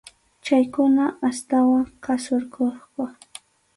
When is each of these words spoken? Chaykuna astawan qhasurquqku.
Chaykuna 0.45 1.05
astawan 1.29 1.85
qhasurquqku. 2.03 3.03